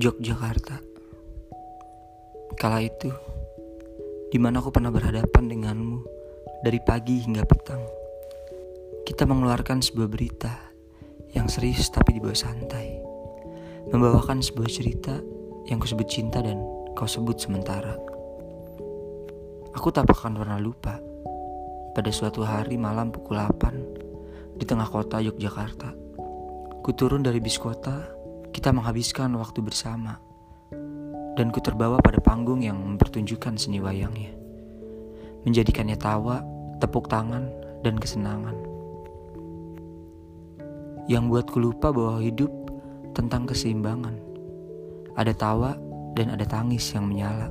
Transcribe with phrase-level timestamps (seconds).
[0.00, 0.80] Yogyakarta.
[2.56, 3.12] Kala itu,
[4.32, 6.00] di mana aku pernah berhadapan denganmu
[6.64, 7.84] dari pagi hingga petang.
[9.04, 10.56] Kita mengeluarkan sebuah berita
[11.36, 12.96] yang serius tapi dibawa santai.
[13.92, 15.20] Membawakan sebuah cerita
[15.68, 16.64] yang kusebut cinta dan
[16.96, 17.92] kau sebut sementara.
[19.76, 20.96] Aku tak akan pernah lupa
[21.92, 25.92] pada suatu hari malam pukul 8 di tengah kota Yogyakarta.
[26.80, 28.16] Ku turun dari bis kota
[28.50, 30.18] kita menghabiskan waktu bersama,
[31.38, 34.34] dan ku terbawa pada panggung yang mempertunjukkan seni wayangnya,
[35.46, 36.42] menjadikannya tawa,
[36.82, 37.46] tepuk tangan,
[37.86, 38.58] dan kesenangan.
[41.06, 42.50] Yang buatku lupa bahwa hidup
[43.14, 44.14] tentang keseimbangan.
[45.18, 45.74] Ada tawa
[46.14, 47.50] dan ada tangis yang menyala.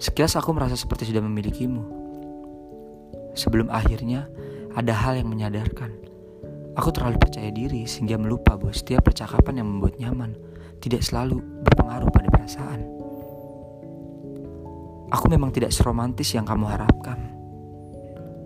[0.00, 1.84] Sekilas aku merasa seperti sudah memilikimu.
[3.36, 4.28] Sebelum akhirnya
[4.72, 6.15] ada hal yang menyadarkan
[6.76, 10.36] Aku terlalu percaya diri sehingga melupa bahwa setiap percakapan yang membuat nyaman
[10.76, 12.80] tidak selalu berpengaruh pada perasaan.
[15.08, 17.16] Aku memang tidak seromantis yang kamu harapkan.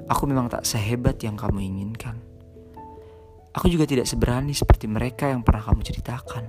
[0.06, 2.22] Aku memang tak sehebat yang kamu inginkan.
[3.50, 6.44] Aku juga tidak seberani seperti mereka yang pernah kamu ceritakan.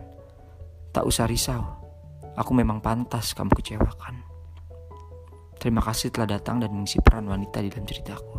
[0.93, 1.65] Tak usah risau,
[2.37, 4.21] aku memang pantas kamu kecewakan.
[5.57, 8.37] Terima kasih telah datang dan mengisi peran wanita di dalam ceritaku.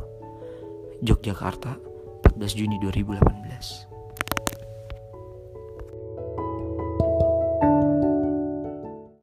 [1.02, 1.91] Yogyakarta,
[2.36, 3.91] 14 Juni 2018